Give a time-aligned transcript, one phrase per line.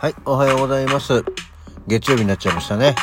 [0.00, 1.22] はい、おはようございます。
[1.86, 2.94] 月曜日になっちゃいましたね。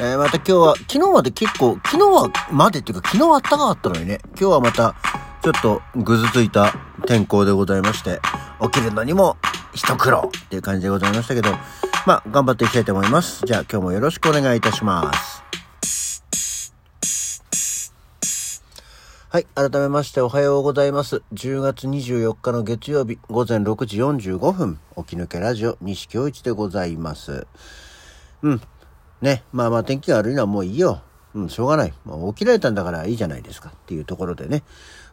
[0.00, 4.96] えー、また今日は、昨日まで結構、昨日はまでっていうか、昨日あったかかったのにね、今日はまた、
[5.44, 6.74] ちょっとぐずついた
[7.06, 8.20] 天候でございまして、
[8.60, 9.36] 起きるのにも
[9.72, 11.52] 一苦労っていう感じでございましたけど、
[12.04, 13.46] まあ、頑張っていきたいと思います。
[13.46, 15.47] じゃあ今日もよろしくお願いいたします。
[19.38, 19.46] はい。
[19.54, 21.22] 改めましておはようございます。
[21.32, 27.46] 10月24日の月曜日午前6時45分、起き抜けラジオ西京一でございます。
[28.42, 28.60] うん。
[29.22, 29.44] ね。
[29.52, 31.02] まあまあ天気が悪いのはもういいよ。
[31.34, 31.94] うん、しょうがない。
[32.04, 34.64] もう起きられたんだからいいじゃないですかっていうところでね。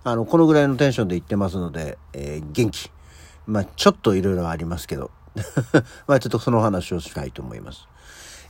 [0.03, 2.89] あの、このぐらいのテンションで言ってますので、えー元気。
[3.45, 5.11] まあちょっといろいろありますけど。
[6.07, 7.87] まあちょっとその話をしたいと思います。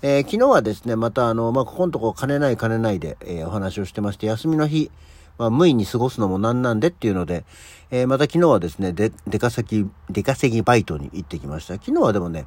[0.02, 4.90] えー昨日はですね、またあの、まあ、ここのとこ金ない金ないで、えーお話をしてまして、休みの日、
[5.38, 7.46] まあ、無意に過ごすのもなんなんでっていうので、
[7.92, 11.76] えーまた昨日はですね、で、出稼ぎ、出稼ぎバイトに行ってきました。
[11.76, 12.46] 昨日はでもね、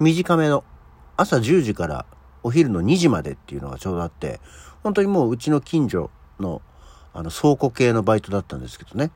[0.00, 0.64] 短めの、
[1.16, 2.04] 朝10時から
[2.42, 4.40] お昼の2時までっていうのがちょうどあって、
[4.82, 6.62] 本当にもううちの近所の、
[7.12, 9.10] あの、倉庫系のバイトだったんですけどね。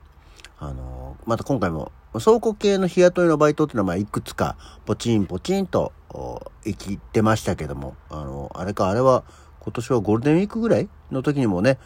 [0.59, 9.23] あの、また今回も、倉庫系の日雇いのバイトっていうのは、まあ、いくつか、ポチンポチンと、お生きてましたけども、あの、あれか、あれは、
[9.61, 11.79] 今年はゴールデンウィークぐらいの時にもね、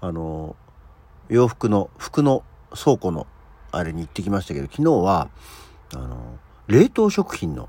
[0.00, 0.56] あの、
[1.28, 3.26] 洋服の、服の倉庫の、
[3.70, 5.28] あれに行ってきましたけど、昨日は、
[5.94, 7.68] あの、冷凍食品の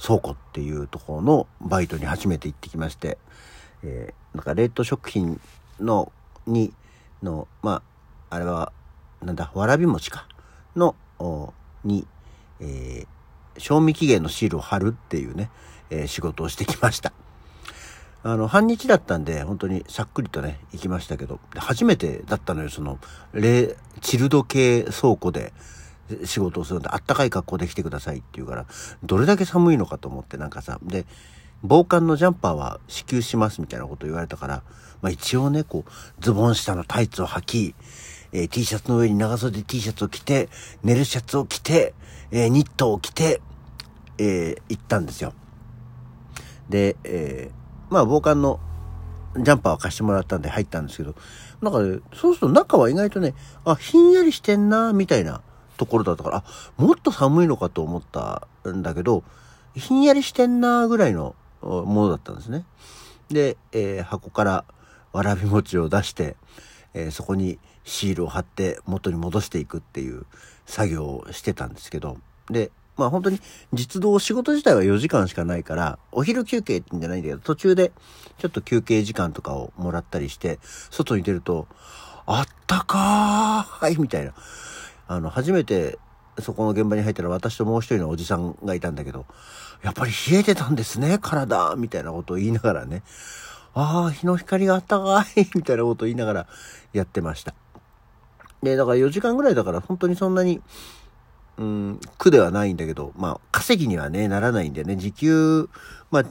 [0.00, 3.18] 倉庫っていうところのバイトに初めて行ってきまして、
[3.82, 5.40] えーなんか冷凍食品
[5.78, 6.10] の、
[6.46, 6.72] に、
[7.22, 7.82] の、ま
[8.28, 8.72] あ、あれは、
[9.22, 10.26] なんだ、わらび餅か、
[10.74, 10.96] の、
[11.84, 12.06] に、
[12.60, 13.06] えー
[13.56, 15.48] 賞味期限のシールを貼るっていうね、
[15.90, 17.12] えー仕事をしてきました。
[18.26, 22.98] あの、半日だったんで、本当にさっくりとね、行きましたけど、初めてだったのよ、その、
[23.34, 25.52] 冷、チルド系倉庫で
[26.24, 28.64] 仕事をするんで、あったかい格好で来てくださいって言うから、
[29.02, 31.04] どれだけ寒いのかと思って、なんかさ、で、
[31.62, 34.62] 防寒のジャンパーは支給しますみたいなこと言われたから、
[35.02, 35.90] まあ一応ね、こう、
[36.22, 37.74] ズボン下のタイツを履き、
[38.32, 40.48] えー T シャツの上に長袖 T シャツを着て、
[40.82, 41.92] 寝るシャツを着て、
[42.30, 43.42] えーニットを着て、
[44.16, 45.34] えー行ったんですよ。
[46.70, 47.63] で、えー
[47.94, 48.58] まあ防寒の
[49.36, 51.14] ジャンパーを貸してもらったんで入ったんですけど、
[51.62, 53.34] なんかね、そうすると中は意外とね、
[53.64, 55.42] あ、ひんやりしてんな、みたいな
[55.76, 56.44] ところだったから、あ、
[56.76, 59.22] もっと寒いのかと思ったんだけど、
[59.76, 62.64] ひんやりしてんな、ぐらいのものだったんですね。
[63.28, 64.64] で、えー箱から
[65.12, 66.34] わらび餅を出して、
[66.94, 70.26] えーそこにシールを貼って元に戻していくっていう
[70.66, 72.18] 作業をしてたんですけど、
[72.50, 73.40] で、まあ本当に
[73.72, 77.92] 実動仕事自体は4時間しかないから、お昼休憩ってんじゃないんだけど、途中で
[78.38, 81.66] ちょっと休憩時間とかをもらったりして、外に出ると、
[82.26, 84.32] あったかーいみたいな。
[85.06, 85.98] あの、初めて
[86.40, 89.26] そこの現場に入ったら私ともう一人のおじさんがいたんだけど、
[89.82, 93.02] やっぱり冷えてたんですね、体みたいなことを言いながらね、
[93.74, 96.46] ああ、日の光があったかい みたいなことを言いながら
[96.92, 97.54] やってました。
[98.62, 100.60] で、だから4時間ぐらいだから本当にそんなに、
[101.56, 105.68] うん、苦ではないんだけど、まあ、稼ぎにはね、ならないんでね、時給、
[106.10, 106.22] まあ、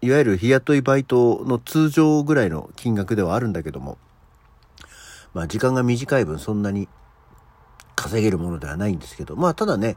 [0.00, 3.98] いわゆる日雇いバイトの通常ぐらいの金額ではあるんだけども、
[5.34, 6.88] まあ、時間が短い分そんなに
[7.94, 9.96] 稼げるものではないんですけど、まあ、ただね、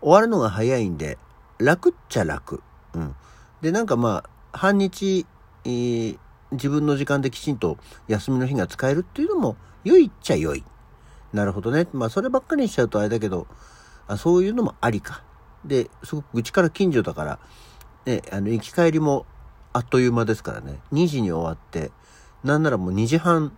[0.00, 1.18] 終わるのが早いんで、
[1.58, 2.62] 楽っちゃ楽。
[2.94, 3.14] うん。
[3.60, 5.26] で、なんかまあ、半日、
[5.64, 6.18] えー
[6.52, 10.64] 自分の時間できちんと休みの日が使えるっていうのも、良いっちゃ良い。
[11.32, 11.86] なるほどね。
[11.92, 13.46] まあ、そればっかりにしちゃうとあれだけど、
[14.08, 15.22] あそういうのもありか。
[15.64, 17.38] で、すごくうちから近所だから、
[18.06, 19.26] ね、あの、行き帰りも
[19.72, 20.80] あっという間ですからね。
[20.92, 21.92] 2時に終わって、
[22.42, 23.52] なんならもう2時半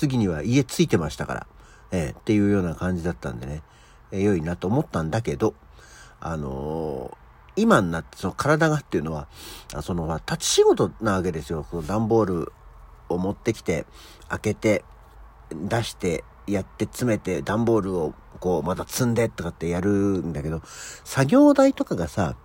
[0.00, 1.46] 過ぎには家着いてましたから、
[1.92, 3.62] えーっていうような感じだったんでね、
[4.10, 5.54] えー良いなと思ったんだけど、
[6.20, 7.26] あのー
[7.58, 9.28] 今になってその体がっていうのは、
[9.80, 11.66] その、立ち仕事なわけですよ。
[11.70, 12.52] この段ボール
[13.08, 13.86] を持ってきて、
[14.28, 14.84] 開けて、
[15.50, 20.62] 出して、やって詰めて、段ボールをこう、また積んでとかってやるんだけど、
[21.04, 22.36] 作業台とかがさ、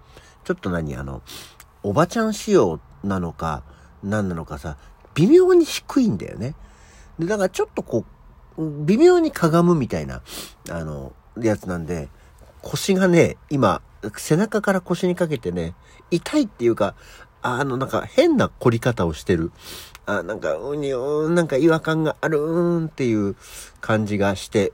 [0.44, 1.22] ちょっと何、あの、
[1.84, 3.64] おばちゃん仕様なのか、
[4.04, 4.78] 何なのかさ、
[5.16, 6.56] 微妙に低いんだよね。
[7.20, 8.06] で、だからちょっとこ
[8.58, 10.22] う、微妙にかがむみたいな、
[10.70, 12.10] あの、やつなんで、
[12.62, 13.82] 腰がね、今、
[14.16, 15.76] 背中から腰にかけてね、
[16.10, 16.96] 痛いっていうか、
[17.42, 19.52] あの、なんか変な凝り方をしてる。
[20.06, 23.36] あ、なんか、うにゅーん、なんか違和感があるーんっていう
[23.80, 24.74] 感じがして、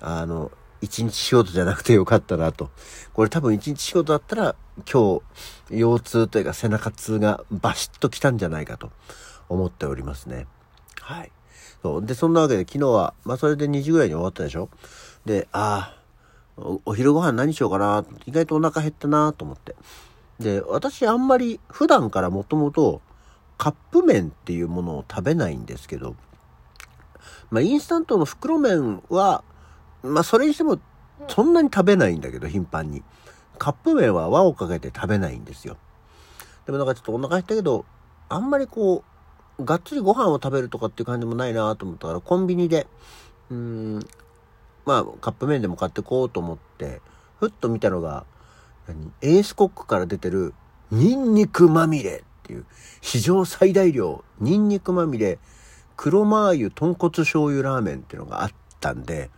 [0.00, 0.50] あの、
[0.80, 2.70] 一日仕事じゃなくてよかったなと。
[3.14, 4.56] これ多分一日仕事だったら、
[4.92, 5.20] 今
[5.70, 8.90] 日、腰痛というか背中痛がバシッときたんじゃないかと
[9.48, 10.46] 思っておりますね。
[11.00, 11.32] はい。
[11.82, 12.06] そう。
[12.06, 14.68] で、そんなわけで昨日は、まあそれで2時ぐらいに終わったでしょ？
[15.24, 15.96] で、あ
[16.58, 19.74] あ、おお昼ご飯何しようかな意外とお腹減ったなと思って
[20.40, 23.00] で私あんまり普段からもともと
[23.56, 26.16] カップ麺っていうものを食べないんですけど
[27.50, 29.44] まあインスタントの袋麺は
[30.02, 30.78] まあそれにしても
[31.28, 33.02] そんなに食べないんだけど頻繁に。
[33.56, 35.76] カップ麺は輪をかけて食べないんですよ。
[36.66, 37.84] でもなんかちょっとお腹減ったけど
[38.28, 39.04] あんまりこ
[39.58, 42.88] うがっつりご飯を食べるとかっていう感じもないなと思ったからコンビニで
[43.50, 44.06] うーん
[44.84, 47.00] まあ、カップ麺でも買ってこうと思って、
[47.38, 48.26] ふっと見たのが、
[48.88, 49.12] 何？
[49.22, 50.54] エースコックから出てる、
[50.90, 52.66] ニンニクまみれっていう、
[53.00, 55.38] 史上最大量、ニンニクまみれ、
[55.96, 58.50] 黒マー油豚骨醤油ラーメンっていうのがあっ
[58.80, 59.30] たんで、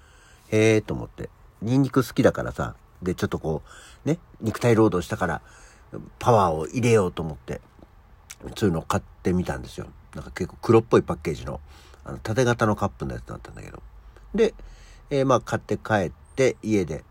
[0.49, 1.31] へえーと思って、
[1.63, 3.63] ニンニク好きだからさ、で、ちょっとこ
[4.05, 5.43] う、ね、肉体労働したから、
[6.19, 7.61] パワーを入れようと思って、
[8.57, 9.87] そういうのを買ってみたんですよ。
[10.15, 11.61] なんか結構黒っぽいパッケージの、
[12.05, 13.83] あの、縦型のカップのやつだったんだけど。
[14.35, 14.55] で、
[15.11, 17.05] えー、まあ買って帰って家で、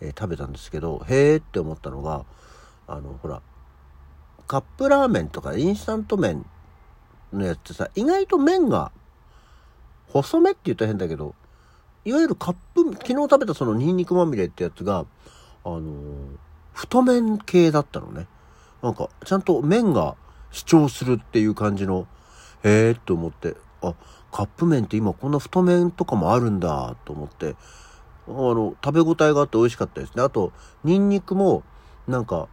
[0.00, 2.24] えー、食べたんですけどへえって思ったのが
[2.86, 3.42] あのほら
[4.46, 6.44] カップラーメンとかインスタント麺
[7.32, 8.92] のやつってさ意外と麺が
[10.08, 11.34] 細めって言ったら変だけど
[12.04, 15.04] いわゆるカップ昨日食べたそのニンニクまみれってやつが
[15.64, 15.82] あのー、
[16.72, 18.26] 太麺系だったのね。
[18.82, 20.14] なんかちゃんと麺が
[20.50, 22.06] 主張するっていう感じの
[22.64, 23.94] へえって思ってあ
[24.32, 27.56] カップ麺って今こんな太麺とかもあるんだと思って、
[28.28, 30.22] あの、食べ応えがあって美味しかったですね。
[30.22, 30.52] あと、
[30.84, 31.62] ニンニクも、
[32.06, 32.48] なんか、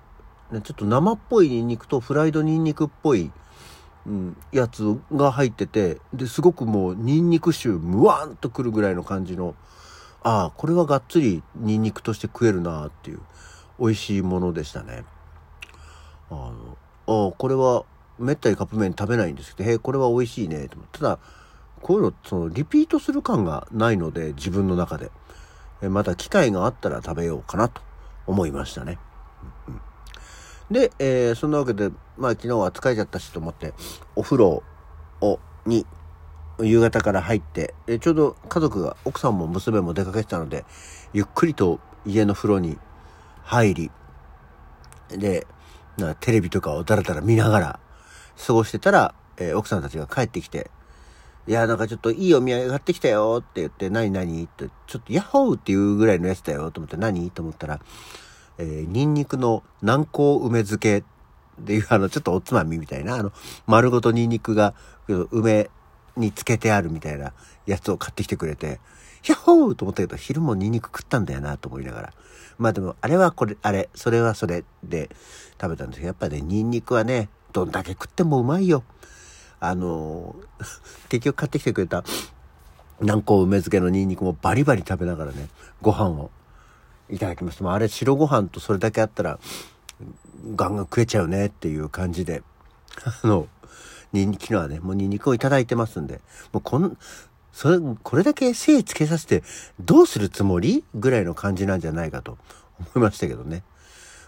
[0.52, 3.32] ね、ちょっと生っぽいニンニクとフライドニンニクっぽい、
[4.06, 9.56] うん、やつが入ってて、で、すごくもうニンニク臭ムワーンとくるぐらいの感じの、
[10.24, 13.20] ああ、これはがっつりニンニクとして食えるなっていう、
[13.80, 15.04] 美味しいものでしたね。
[16.30, 16.78] あの、
[17.08, 17.84] ああ、これは、
[18.18, 21.00] めったにカップ麺食べないんですけど、へえ、これは美味しいね、と思って。
[21.00, 21.20] ただ、
[21.82, 25.12] こういうの、その、リピートする感がないので、自分の中で。
[25.90, 27.82] また機会があったら食べようかなと
[28.28, 28.98] 思いましたね。
[29.68, 29.82] うん
[30.72, 33.74] で、えー、そんなわけで、まあ昨日は疲れちゃったしと思って、
[34.16, 34.64] お風呂
[35.22, 35.86] を、に、
[36.60, 40.66] 夕方から入って、でちょうど家族が、奥さんも娘も出かけてたので、
[41.14, 42.80] ゆっくりと家の風呂に
[43.44, 43.92] 入り、
[45.10, 45.46] で、
[46.20, 47.80] テレビとかをだらだら見ながら
[48.48, 50.72] 過ごしてたら、えー、奥さんたちが帰ってきて、
[51.48, 57.30] いや、なんかちょっといいお土産買ってきたよって言って、何何って、ちょっとヤッホーっていうぐらいのやつだよと思って、何？
[57.30, 57.80] と思ったら、
[58.58, 61.04] えー、ニンニクの南高梅漬けっ
[61.64, 63.32] ていう、あの、ちょっとおつまみみたいな、あの、
[63.68, 64.74] 丸ごとニンニクが
[65.08, 65.70] 梅
[66.18, 67.34] につけてあるみたいな
[67.66, 68.80] やつを買ってきてくれて、
[69.28, 72.14] ヤッホーと思ったけど、昼もニンニク食ったんだよなと思いながら。
[72.58, 75.10] まあでも、あれはこれ、あれ、それはそれで
[75.62, 78.84] 食べたんですけど、やっぱね、ニンニクはね、どんだけ食ってもうまいよ。
[79.60, 80.36] あの
[81.10, 82.04] 結局買ってきてくれた
[83.02, 85.50] 南高梅漬けのニンニクもバリバリ食べながらね、
[85.82, 86.32] ご飯を
[87.10, 87.72] いただきました。
[87.72, 89.40] あれ白ご飯とそれだけあったら、
[90.56, 92.44] ガンガン食えちゃうねっていう感じで、
[93.24, 93.48] あの、
[94.14, 96.22] ニンニクはね、もうニンニクをいただいてますんで、
[96.54, 96.98] もうこん、
[97.52, 99.44] それ、これだけ精つけさせて
[99.80, 100.84] どうするつもり？
[100.94, 102.38] ぐらいの感じなんじゃないかと
[102.80, 103.64] 思いましたけどね。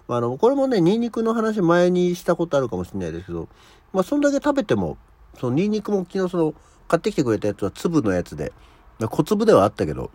[0.07, 3.47] まあ、あの、これもね、ニンニクの話前にしたことあるかもしれないですけど、
[3.93, 4.97] まあ、そんだけ食べても
[5.39, 6.53] そのニンニクも昨日その
[6.87, 8.53] 買ってきてくれたやつは粒のやつで、
[8.99, 10.11] 小粒ではあったけど、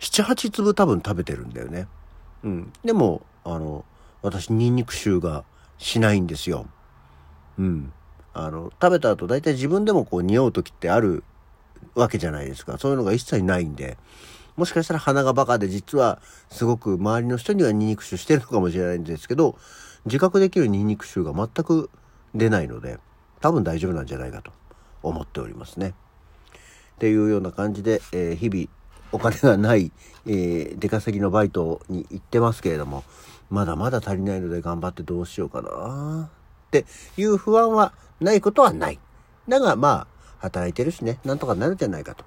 [0.00, 1.86] 7、8粒多分食べてるんだよね。
[2.42, 2.72] うん。
[2.84, 3.84] でも、あの、
[4.22, 5.44] 私ニンニク臭が
[5.78, 6.66] しないんですよ。
[7.58, 7.92] うん。
[8.32, 11.24] あの、食べた後大体自分でもこう匂う時ってある
[11.94, 12.78] わけじゃないですか。
[12.78, 13.96] そういうのが一切ないんで。
[14.56, 19.56] もしかしたら鼻がバカで実はすごく周りの人にはニンニク臭してるのかもしれないんですけど、
[20.06, 21.90] 自覚できるニンニク臭が全く
[22.34, 22.98] 出ないので、
[23.44, 24.52] 多分大丈夫なんじゃないかと
[25.02, 25.88] 思っておりますね。
[25.88, 28.68] っていうような感じで、えー、日々
[29.12, 29.92] お金がない、
[30.24, 33.04] えー、出稼ぎのバイトに行ってますけれども、
[33.50, 36.30] まだまだ足りないので頑張ってどうしようかな
[36.68, 36.86] って
[37.18, 38.98] いう不安はないことはない。
[39.46, 40.06] だがまあ、
[40.38, 42.24] 働いてるしね、なんとかなるんじゃないかと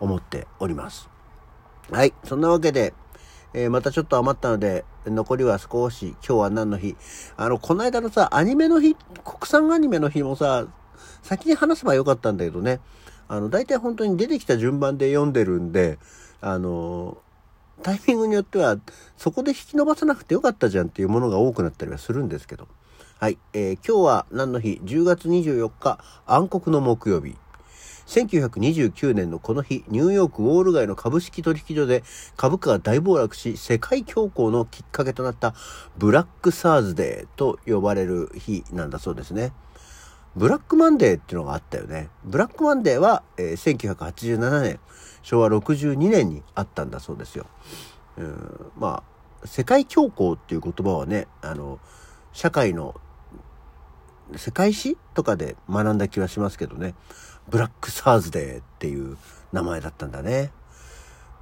[0.00, 1.10] 思っております。
[1.90, 2.14] はい。
[2.24, 2.94] そんなわけで、
[3.56, 6.94] えー、またちょっと余ったので、残りは少し、今日は何の日
[7.38, 8.94] あの、この間のさ、アニメの日、
[9.24, 10.66] 国産アニメの日もさ、
[11.22, 12.80] 先に話せばよかったんだけどね、
[13.28, 15.98] あの、大体本当に出てきた順番で読んでるんで、
[16.42, 17.16] あの、
[17.82, 18.76] タイミングによっては、
[19.16, 22.68] そこで引き伸ばさなくてよかったじゃんっていうものが多くなったりはするんですけど。
[23.18, 23.38] はい。
[23.54, 27.36] えー、今日は何の日 ?10 月24日、暗黒の木曜日。
[28.06, 32.04] 1929年のこの日、ニューヨークウォール街の株式取引所で
[32.36, 35.54] 株価が大暴落し、世界恐慌のきっかけとなった
[35.98, 39.52] ブラックサーズデーと呼ばれる日なんだそうですね。
[40.36, 42.10] ブラックマンデーっていうのがあったよね。
[42.24, 44.80] ブラックマンデーは、えー、1987年、
[45.22, 47.46] 昭和62年にあったんだそうですよ。
[48.18, 49.02] うん、ま
[49.42, 51.80] あ、世界恐慌っていう言葉はね、あの、
[52.32, 53.00] 社会の
[54.34, 56.94] 世界史とかで学んだ気はしますけどね。
[57.48, 59.16] ブラックサーズデーっていう
[59.52, 60.50] 名前だったんだね。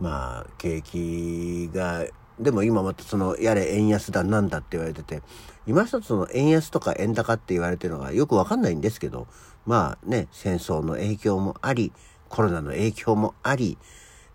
[0.00, 2.04] まあ、景気が、
[2.38, 5.22] でも今またその、やれ円安だなんだって言われてて、
[5.66, 9.26] 今一つその円安とか円高って言われてるのがよくわかんないんですけど、
[9.66, 11.92] まあね、戦争の影響もあり、
[12.28, 13.78] コロナの影響もあり、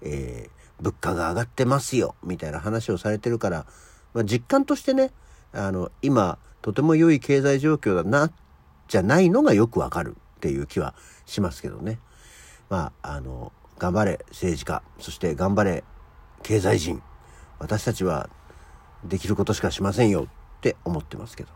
[0.02, 3.66] えー、物価が上がってますよ、みたいな話をされてるから、
[4.14, 5.12] まあ、実感としてね、
[5.52, 8.32] あの、今、とても良い経済状況だな、
[8.88, 10.96] じゃないのがよくわかるっていう気は
[11.30, 12.00] しますけどね。
[12.70, 15.84] まあ、あの、頑張れ政治家、そして頑張れ
[16.44, 17.02] 経済人。
[17.60, 18.30] 私たちは
[19.04, 21.50] できることしかしませんよって思ってますけど。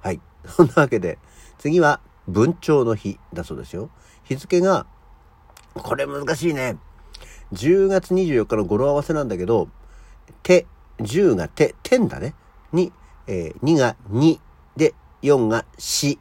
[0.00, 0.20] はい。
[0.46, 1.18] そんなわけで、
[1.58, 3.90] 次は文鳥の日だそうですよ。
[4.24, 4.86] 日付が、
[5.74, 6.78] これ難しいね。
[7.52, 9.68] 10月24日の語呂合わせなんだけど、
[10.42, 10.66] 手、
[10.98, 12.34] 10が手、天だね。
[12.72, 12.92] に、
[13.26, 14.38] えー、2が2
[14.76, 16.18] で、4がし、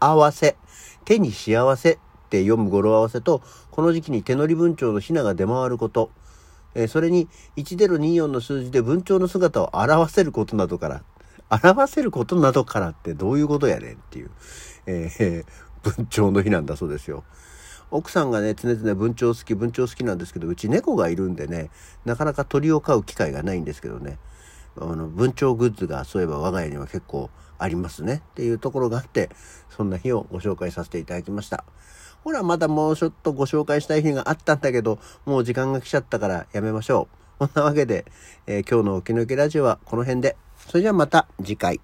[0.00, 0.56] 合わせ。
[1.04, 1.98] 手に幸せっ
[2.30, 6.10] て読む語呂合わせと、この時期に手乗り文鳥の雛が出回ること。
[6.74, 11.02] えー、それに1024の数字で文鳥の姿を表せることなどから、
[11.50, 14.30] 表せることなどからってどういうことやねんっていう、
[14.86, 15.44] えー、
[15.82, 17.24] 文鳥の日なんだそうですよ。
[17.90, 21.70] 奥さんがね、常々文鳥好き、文鳥好きなんですけど、うち猫がいるんでね、
[22.04, 24.18] なかなか鳥を飼う機会がないんですけどね、
[24.80, 29.30] あの、文鳥グッズがそういえば我が家には結構ありますねっていうところがあって、
[29.70, 31.64] そんな日をご紹介させていただきました。
[32.22, 37.46] ほら、まだもうちょっとご紹介したい日があったんだけど、もう時間が来ちゃったからやめましょう。
[37.46, 38.06] こんなわけで、
[38.46, 40.36] えー、今日のお気抜けラジオはこの辺で。
[40.56, 41.80] それじゃあまた次回。